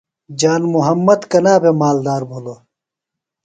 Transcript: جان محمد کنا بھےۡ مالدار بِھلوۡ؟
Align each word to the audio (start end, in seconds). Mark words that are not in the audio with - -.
جان 0.39 0.61
محمد 0.75 1.21
کنا 1.31 1.53
بھےۡ 1.61 1.77
مالدار 1.81 2.21
بِھلوۡ؟ 2.29 2.59